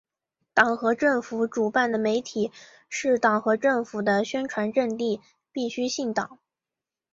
[0.55, 2.51] 党和政府主办的媒体
[2.89, 5.21] 是党和政府的宣传阵地，
[5.53, 6.39] 必须姓党。